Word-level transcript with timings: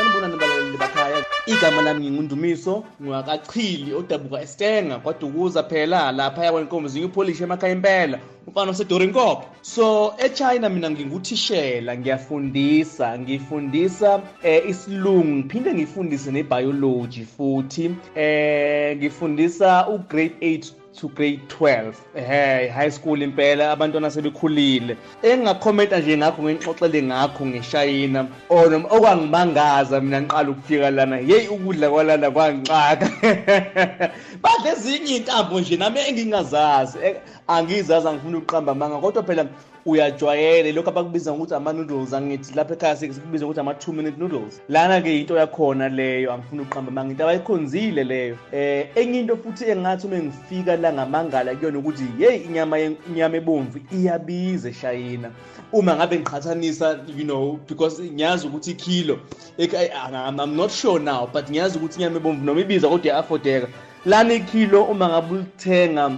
sanibonani 0.00 0.36
balaleli 0.36 0.76
bakhaya. 0.78 1.24
Igama 1.46 1.82
lami 1.82 2.00
ngingundumiso 2.00 2.84
ngwakachili 3.02 3.94
odabuka 3.94 4.42
estenga 4.42 4.98
kwadukuza 4.98 5.62
phela 5.62 6.12
laphaya 6.12 6.52
kwenkomo 6.52 6.88
zingipolish 6.88 7.40
emakhaya 7.40 7.72
impela 7.72 8.18
umfana 8.46 8.70
osedorinkopo 8.70 9.44
so 9.62 10.14
echina 10.18 10.68
mina 10.68 10.90
nginguthishela 10.90 11.96
ngiyafundisa 11.96 13.18
ngifundisa 13.18 14.22
eh, 14.42 14.62
isilungu 14.68 15.34
ngiphinde 15.36 15.74
ngifundise 15.74 16.30
nebiology 16.32 17.24
futhi 17.24 17.90
eh 18.14 18.96
ngifundisa 18.96 19.88
ugrade 19.88 20.34
8 20.40 20.79
to 20.98 21.08
grade 21.08 21.40
12 21.48 21.94
ehe 22.16 22.68
high 22.68 22.90
school 22.90 23.22
impela 23.22 23.70
abantwana 23.72 24.10
sebekhulile. 24.10 24.96
Engingakhomenta 25.22 25.98
nje 25.98 26.16
ngakho 26.16 26.42
ngixoxele 26.42 27.02
ngakho 27.02 27.46
ngeshayina 27.46 28.26
or 28.48 28.70
noma 28.70 28.88
okwangimangaza 28.88 30.00
mina 30.00 30.22
ngiqala 30.22 30.50
ukufika 30.50 30.90
lana 30.90 31.16
hey 31.16 31.48
ukudla 31.48 31.90
kwalana 31.90 32.30
kwangixaka 32.30 33.06
badle 34.42 34.70
ezinye 34.72 35.16
intambo 35.16 35.60
nje 35.60 35.76
nami 35.76 36.00
engingazazi 36.08 36.98
angizazi 37.50 38.08
angifuna 38.08 38.38
ukuqamba 38.38 38.72
amanga 38.72 38.98
kodwa 38.98 39.22
phela 39.22 39.46
uyajwayele 39.86 40.72
lokho 40.72 40.90
abakubiza 40.90 41.32
ngokuthi 41.32 41.54
ama-noodles 41.54 42.12
angithi 42.12 42.54
lapha 42.54 42.74
ekhaya 42.74 42.96
sikubiza 42.96 43.44
ngokuthi 43.44 43.60
ama-two 43.60 43.92
minute 43.92 44.18
noodles. 44.18 44.60
Lana-ke 44.68 45.20
into 45.20 45.36
yakhona 45.36 45.88
leyo 45.88 46.32
angifuna 46.32 46.62
ukuqamba 46.62 46.92
manga 46.92 47.10
into 47.10 47.24
abayikhonzile 47.24 48.04
leyo. 48.04 48.36
Um 48.52 49.02
enye 49.02 49.20
into 49.20 49.36
futhi 49.36 49.64
engathi 49.64 50.06
uma 50.06 50.18
ngifika 50.18 50.76
la 50.76 50.92
ngamangala 50.92 51.54
kuyona 51.54 51.78
ukuthi 51.78 52.04
yeyi 52.18 52.44
inyama 52.44 52.78
inyama 52.78 53.36
ebomvu 53.36 53.80
iyabiza 53.92 54.68
eshayina 54.68 55.30
uma 55.72 55.96
ngabe 55.96 56.18
ngiqhathanisa 56.18 56.98
you 57.16 57.24
know 57.24 57.58
because 57.68 58.02
ngiyazi 58.02 58.46
ukuthi 58.46 58.70
ikilo 58.70 59.18
i'm 59.58 60.56
not 60.56 60.70
sure 60.70 61.02
now 61.02 61.26
but 61.26 61.50
ngiyazi 61.50 61.78
ukuthi 61.78 61.96
inyama 61.98 62.16
ebomvu 62.16 62.44
noma 62.44 62.60
ibiza 62.60 62.88
kodwa 62.88 63.06
iya-affordeka. 63.06 63.68
Lana 64.06 64.34
ikilo 64.34 64.84
uma 64.84 65.08
ngabe 65.08 65.34
ulithenga 65.34 66.10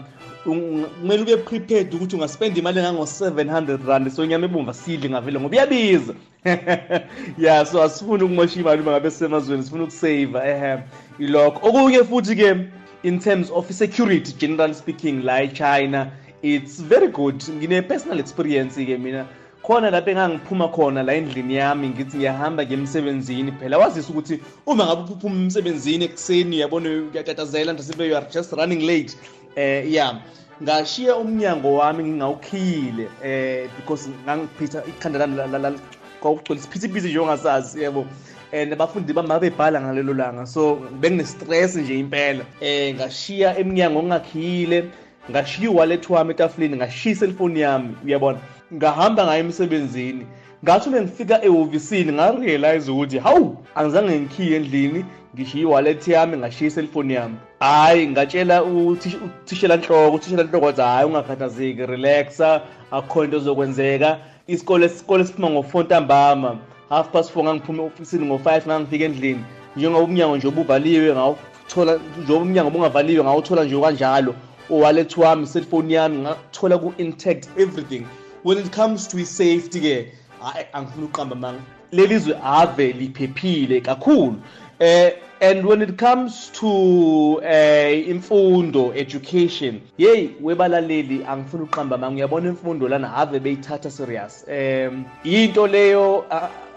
kumele 0.44 1.22
ube 1.22 1.36
prepared 1.36 1.94
ukuthi 1.94 2.16
ungaspenda 2.16 2.58
imali 2.58 2.80
engango-700 2.80 3.86
rand. 3.86 4.10
So 4.10 4.24
inyama 4.24 4.46
ebomvu 4.46 4.70
asidli 4.70 5.10
ngavele 5.10 5.40
ngoba 5.40 5.56
iyabiza. 5.56 6.14
Ya 7.38 7.66
so 7.66 7.82
asifuni 7.82 8.24
ukumosha 8.24 8.60
imali 8.60 8.82
uma 8.82 8.90
ngabe 8.90 9.10
sisemazweni 9.10 9.62
sifuna 9.62 9.84
ukusave 9.84 10.38
ehe. 10.44 10.78
Ilokho. 11.18 11.68
Okunye 11.68 12.04
futhi-ke 12.04 12.56
in 13.02 13.18
terms 13.18 13.50
of 13.50 13.70
security 13.70 14.32
generally 14.32 14.74
speaking 14.74 15.22
la 15.22 15.42
echina 15.42 16.10
it's 16.42 16.80
very 16.80 17.08
good. 17.08 17.40
Ngine-personal 17.40 18.18
experience-ke 18.18 18.98
mina. 18.98 19.26
Khona 19.62 19.90
lapho 19.90 20.10
engangiphuma 20.10 20.68
khona 20.74 21.04
la 21.06 21.12
endlini 21.12 21.54
yami 21.54 21.88
ngithi 21.88 22.16
ngiyahamba 22.16 22.64
ngiye 22.64 22.78
emsebenzini. 22.78 23.52
Phela 23.52 23.78
wazisa 23.78 24.10
ukuthi 24.10 24.40
uma 24.66 24.86
ngabe 24.86 25.12
uphuma 25.12 25.36
emsebenzini 25.36 26.04
ekuseni 26.04 26.56
uyabona 26.56 26.88
uyatatazela 26.90 27.72
ndasibe 27.72 28.08
you 28.08 28.16
are 28.16 28.26
just 28.32 28.52
running 28.52 28.82
late. 28.82 29.16
Eh 29.56 29.92
yeah. 29.92 30.20
Ngashiya 30.62 31.17
umnyango 31.17 31.75
wami 31.75 32.05
ngingawukhile 32.05 33.08
eh 33.25 33.69
because 33.77 34.09
ngangiphitha 34.25 34.84
ikhanda 34.86 35.27
lami 35.27 35.78
kwakugcwele 36.20 36.61
isiphithiphithi 36.61 37.09
nje 37.09 37.19
ongasazi 37.19 37.83
yebo. 37.83 38.06
And 38.53 38.72
abafundi 38.72 39.12
bami 39.12 39.28
babebhala 39.28 39.81
ngalelo 39.81 40.14
langa 40.14 40.47
so 40.47 40.77
bengine-stress 41.00 41.77
nje 41.77 41.98
impela. 41.98 42.44
Eh 42.61 42.94
ngashiya 42.94 43.59
emnyango 43.59 44.03
ngingakhile 44.03 44.84
ngashiya 45.31 45.70
iwallet 45.70 46.11
wami 46.11 46.31
etafuleni 46.31 46.77
ngashiya 46.77 47.12
iselfoni 47.12 47.61
yami 47.61 47.97
uyabona? 48.05 48.39
Ngahamba 48.75 49.25
ngayo 49.25 49.41
emsebenzini 49.41 50.27
ngathi 50.64 50.88
uma 50.88 51.00
ngifika 51.00 51.44
ehhovisini 51.44 52.12
ngarealize 52.12 52.91
ukuthi 52.91 53.18
hawu 53.18 53.56
angizange 53.74 54.20
ngikhiye 54.20 54.56
endlini 54.56 55.04
ngishiya 55.34 55.62
iwallet 55.62 56.08
yami 56.08 56.36
ngashiya 56.36 56.69
iselfoni 56.69 57.14
yami. 57.14 57.36
Hhayi 57.60 58.06
ngatshela 58.08 58.64
uthishela 58.64 59.77
nhloko 59.77 60.14
uthishela 60.14 60.42
nhloko 60.42 60.66
wathi 60.66 60.81
hhayi 60.81 61.06
ungakhathazeki 61.06 61.87
relaxa 61.87 62.62
akukho 62.91 63.25
into 63.25 63.37
ezokwenzeka. 63.37 64.19
Isikole 64.47 64.87
isikole 64.87 65.25
siphuma 65.25 65.50
ngo-four 65.50 65.84
ntambama. 65.84 66.59
Half 66.88 67.12
past 67.12 67.32
four 67.32 67.44
ngangiphuma 67.44 67.82
e-ofisini 67.82 68.26
ngo-five 68.26 68.66
ngangifika 68.66 69.04
endlini. 69.04 69.44
Njengoba 69.76 70.04
umnyango 70.04 70.37
nje 70.37 70.48
obuvaliwe 70.48 71.12
ngawuthola 71.12 71.98
njengoba 72.22 72.42
umnyango 72.42 72.69
obungavaliwe 72.69 73.25
ngawuthola 73.25 73.64
nje 73.64 73.81
kanjalo 73.81 74.34
uwallet 74.70 75.16
wami 75.16 75.42
iselfoni 75.42 75.94
yami 75.94 76.19
ngathola 76.19 76.78
ku-intact 76.78 77.48
everything. 77.58 78.06
When 78.44 78.58
it 78.58 78.72
comes 78.72 79.08
to 79.08 79.19
i-safety-ke 79.19 80.22
hayi 80.42 80.66
angifuna 80.72 81.04
ukuqamba 81.06 81.36
manga 81.36 81.60
leli 81.92 82.19
zwe 82.19 82.34
ave 82.44 82.92
liphephile 82.92 83.80
kakhulu. 83.80 84.36
Eh 84.78 85.12
and 85.41 85.64
when 85.66 85.82
it 85.82 85.97
comes 85.98 86.50
to 86.53 87.41
eh 87.44 88.08
imfundo 88.08 88.92
education 88.94 89.81
hey 89.97 90.28
webalaleli 90.41 91.25
angifuna 91.25 91.64
uqamba 91.64 91.98
manga 91.98 92.16
uyabona 92.16 92.48
imfundo 92.48 92.88
lana 92.88 93.14
ave 93.16 93.41
beyithatha 93.41 93.91
serious. 93.91 94.44
Um 94.48 95.04
into 95.25 95.66
leyo 95.66 96.25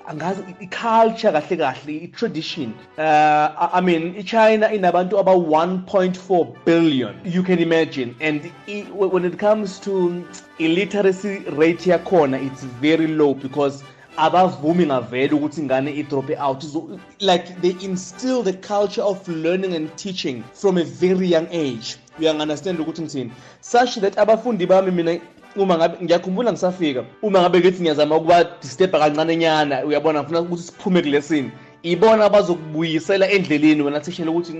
angazi 0.08 0.42
i-culture 0.60 1.32
kahle 1.32 1.58
kahle 1.58 1.94
i-tradition. 2.04 2.74
Uh, 2.98 3.70
i 3.74 3.82
mean 3.82 4.16
ichina 4.16 4.74
inabantu 4.74 5.20
aba-1.4 5.20 6.66
billion 6.66 7.16
you 7.26 7.44
can 7.44 7.60
imagine. 7.60 8.16
And 8.22 8.52
when 8.94 9.26
it 9.26 9.40
comes 9.40 9.80
to 9.80 10.24
illiteracy 10.60 11.44
rate 11.58 11.86
yakhona 11.86 12.38
it's 12.46 12.64
very 12.64 13.08
low 13.08 13.34
because 13.34 13.84
abavumi 14.18 14.86
ngavele 14.86 15.34
ukuthi 15.34 15.62
ingane 15.62 15.92
idrope 15.92 16.38
out. 16.38 16.64
Like 17.20 17.62
they 17.62 17.76
instill 17.82 18.44
the 18.44 18.54
culture 18.54 19.02
of 19.02 19.28
learning 19.28 19.74
and 19.74 19.96
teaching 19.98 20.44
from 20.54 20.78
a 20.78 20.84
very 20.84 21.28
young 21.28 21.48
age. 21.52 21.98
Uyangi-understand 22.20 22.80
ukuthi 22.80 23.02
ngithini 23.02 23.32
such 23.62 23.96
that 23.96 24.16
abafundi 24.18 24.66
bami 24.66 24.92
mina 24.92 25.20
uma 25.56 25.78
ngabe 25.78 25.98
ngiyakhumbula 26.04 26.52
ngisafika 26.52 27.04
uma 27.22 27.42
ngabe 27.42 27.60
ngithi 27.60 27.82
ngiyazama 27.82 28.18
ukuba 28.18 28.44
disturba 28.62 29.00
kancane 29.00 29.36
nyana 29.36 29.86
uyabona? 29.86 30.20
Ngifuna 30.20 30.42
ukuthi 30.42 30.64
siphume 30.64 31.02
kulesini 31.02 31.52
ibona 31.84 32.30
bazokubuyisela 32.30 33.30
endleleni 33.30 33.82
wena 33.82 34.00
thishela 34.00 34.32
ukuthi 34.32 34.54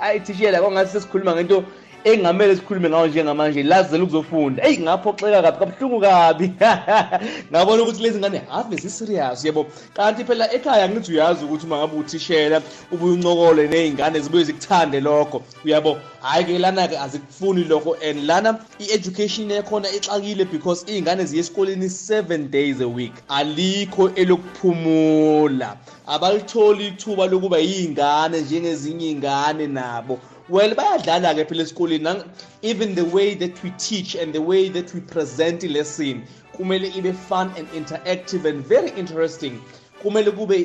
ayi 0.00 0.20
thishela 0.20 0.60
kwangathi 0.60 0.92
sesikhuluma 0.92 1.34
ngento 1.34 1.64
engamele 2.04 2.56
sikhulume 2.56 2.88
ngawo 2.88 3.06
njengamanje 3.06 3.62
lazela 3.62 4.04
ukuzofunda. 4.04 4.64
Eyi 4.66 4.78
ngaphoxeka 4.78 5.42
kabi 5.42 5.58
kabuhlungu 5.58 6.00
kabi. 6.00 6.52
Ngabona 7.50 7.82
ukuthi 7.82 8.02
lezi 8.02 8.18
ngane 8.18 8.42
ave 8.52 8.76
ziserious 8.76 9.44
yebo 9.44 9.66
kanti 9.94 10.24
phela 10.24 10.52
ekhaya 10.52 10.88
ngithi 10.88 11.12
uyazi 11.12 11.44
ukuthi 11.44 11.66
uma 11.66 11.76
ngabe 11.78 11.96
uthishela 11.96 12.62
ubuye 12.92 13.12
uncokole 13.12 13.68
ney'ngane 13.68 14.20
zibuye 14.20 14.44
zikuthande 14.44 15.00
lokho. 15.00 15.42
Uyabo 15.64 15.98
hhayi-ke 16.22 16.58
lana-ke 16.58 16.98
azikufuni 16.98 17.64
lokho 17.64 17.96
and 18.02 18.26
lana 18.26 18.60
i-education 18.78 19.50
yakhona 19.50 19.88
ixakile 19.88 20.44
because 20.50 20.84
iy'ngane 20.84 21.24
ziye 21.24 21.42
esikoleni 21.42 21.90
seven 21.90 22.50
days 22.50 22.80
a 22.80 22.88
week. 22.88 23.12
Alikho 23.28 24.10
elokuphumula. 24.14 25.76
Abalitholi 26.06 26.86
ithuba 26.88 27.26
lokuba 27.26 27.58
yiy'ngane 27.58 28.40
njengezinye 28.40 29.10
iy'ngane 29.10 29.66
nabo. 29.66 30.18
Well 30.48 30.74
bayadlala-ke 30.74 31.44
phela 31.44 31.62
esikoleni. 31.62 32.24
Even 32.62 32.94
the 32.94 33.04
way 33.04 33.34
that 33.34 33.62
we 33.62 33.70
teach 33.78 34.14
and 34.14 34.32
the 34.32 34.42
way 34.42 34.68
that 34.68 34.94
we 34.94 35.00
present 35.00 35.62
lesson 35.62 36.24
kumele 36.60 36.88
ibe 36.88 37.12
fun 37.14 37.50
and 37.56 37.68
interactive 37.72 38.44
and 38.44 38.66
very 38.66 38.90
interesting. 38.90 39.60
Kumele 40.02 40.30
kube 40.30 40.56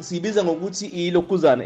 siyibiza 0.00 0.44
ngokuthi 0.44 0.86
ilokhuzana 0.86 1.64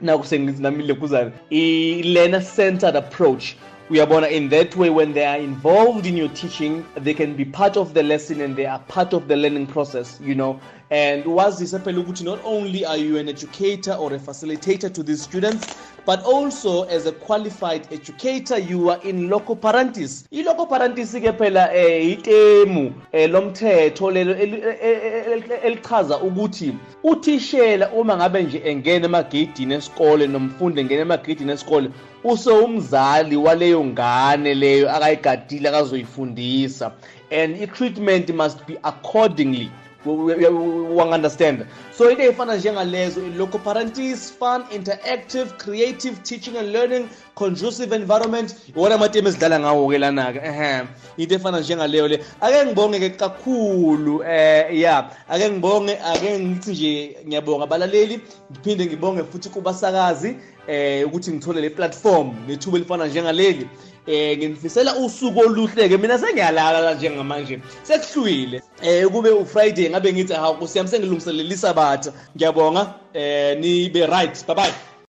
naku 0.00 0.26
sengithi 0.26 0.62
nami 0.62 0.84
ilokhuzana 0.84 1.32
i-learner 1.50 2.42
centered 2.42 2.96
approach. 2.96 3.56
Uyabona 3.90 4.30
in 4.30 4.50
that 4.50 4.76
way 4.76 4.90
when 4.90 5.14
they 5.14 5.24
are 5.24 5.38
involved 5.38 6.04
in 6.04 6.14
your 6.14 6.28
teaching 6.34 6.84
they 7.02 7.14
can 7.14 7.34
be 7.34 7.44
part 7.46 7.74
of 7.76 7.94
the 7.94 8.02
lesson 8.02 8.42
and 8.42 8.54
they 8.54 8.66
are 8.66 8.80
part 8.80 9.14
of 9.14 9.28
the 9.28 9.36
learning 9.36 9.66
process 9.66 10.20
you 10.22 10.34
know? 10.34 10.60
And 10.90 11.24
wazise 11.24 11.78
phela 11.78 12.04
ukuthi 12.04 12.22
not 12.22 12.38
only 12.44 12.84
are 12.84 12.98
you 12.98 13.16
an 13.16 13.28
educator 13.28 13.92
or 13.94 14.12
a 14.12 14.18
facilitator 14.18 14.92
to 14.92 15.02
these 15.02 15.22
students 15.22 15.66
but 16.08 16.24
also 16.24 16.84
as 16.84 17.04
a 17.04 17.12
qualified 17.12 17.86
educator 17.92 18.58
you 18.58 18.88
are 18.88 18.98
in 19.02 19.28
loco 19.28 19.54
parentis. 19.54 20.24
I-loco 20.32 20.64
parentis 20.64 21.12
ke 21.12 21.32
phela 21.36 21.68
eh 21.74 22.16
itemu 22.16 22.94
eh, 23.12 23.28
lomthetho 23.30 24.10
lelo 24.10 24.34
elichaza 25.64 26.18
ukuthi 26.18 26.74
uthishela 27.04 27.90
uma 27.92 28.16
ngabe 28.16 28.42
nje 28.42 28.62
engena 28.64 29.06
emageyidini 29.06 29.74
esikole 29.74 30.26
nomfundi 30.26 30.80
engena 30.80 31.02
emageyidini 31.02 31.52
esikole 31.52 31.90
usewumzali 32.24 33.36
waleyo 33.36 33.84
ngane 33.84 34.54
leyo 34.54 34.90
akayigadile 34.96 35.68
akazoyifundisa. 35.68 36.92
And 37.30 37.62
i-treatment 37.62 38.30
must 38.30 38.66
be 38.66 38.78
accordingly. 38.82 39.70
Wangunderstand 40.06 41.66
so 41.98 42.10
into 42.10 42.22
ey'fana 42.22 42.56
njengalezo 42.56 43.20
local 43.36 43.58
parentis 43.58 44.32
fun 44.38 44.64
interactive 44.70 45.46
creative 45.58 46.22
teaching 46.22 46.56
and 46.56 46.72
learning 46.72 47.08
conducive 47.34 47.92
environment 47.96 48.56
iwona 48.76 48.94
amatemu 48.94 49.28
ezidlala 49.28 49.60
ngawo-ke 49.60 49.98
lana-ke 49.98 50.40
ehe. 50.44 50.84
Into 51.16 51.34
efana 51.34 51.60
njengaleyo 51.60 52.08
le 52.08 52.24
ake 52.40 52.66
ngibonge-ke 52.66 53.10
kakhulu 53.10 54.22
eh 54.24 54.80
ya 54.80 55.10
ake 55.28 55.50
ngibonge 55.50 55.98
ake 55.98 56.38
ngithi 56.38 56.70
nje 56.70 57.16
ngiyabonga 57.26 57.64
abalaleli 57.64 58.20
ngiphinde 58.52 58.86
ngibonge 58.86 59.22
futhi 59.24 59.48
kubasakazi 59.48 60.36
eh 60.68 61.06
ukuthi 61.06 61.30
ngithole 61.30 61.60
le 61.60 61.70
platform 61.70 62.34
nethuba 62.46 62.76
elifana 62.76 63.06
njengaleli. 63.06 63.68
Eh 64.06 64.38
nginifisela 64.38 64.96
usuku 64.96 65.40
oluhle 65.40 65.88
ke 65.88 65.96
mina 65.96 66.18
sengiyalala 66.18 66.80
la 66.80 66.94
njengamanje. 66.94 67.60
Sekuhlwile 67.82 68.62
eh 68.82 69.06
kube 69.06 69.30
uFriday 69.30 69.90
ngabe 69.90 70.12
ngithi 70.12 70.32
ha 70.32 70.52
kusiyami 70.52 70.88
sengilungiselelisa 70.88 71.74
batha 71.74 72.12
ngiyabonga. 72.36 72.94
Eh 73.14 73.58
nibe 73.58 74.06
right. 74.06 74.46
Bye 74.46 74.54
bye 74.54 74.97